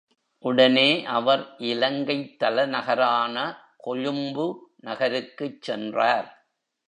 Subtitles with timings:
[0.45, 1.05] உடனே
[1.05, 3.35] அவர் இலங்கைத் தலைநகரான
[3.77, 4.47] கொழும்பு
[4.83, 6.29] நகருக்குச் சென்றார்.